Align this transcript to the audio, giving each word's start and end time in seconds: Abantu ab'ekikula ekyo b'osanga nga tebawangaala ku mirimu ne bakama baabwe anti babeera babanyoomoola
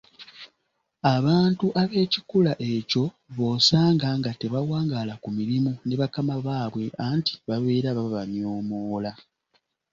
Abantu 1.15 1.65
ab'ekikula 1.81 2.53
ekyo 2.73 3.03
b'osanga 3.35 4.07
nga 4.19 4.31
tebawangaala 4.39 5.13
ku 5.23 5.29
mirimu 5.37 5.71
ne 5.87 5.95
bakama 6.01 6.35
baabwe 6.45 6.85
anti 7.07 7.33
babeera 7.47 7.89
babanyoomoola 7.97 9.11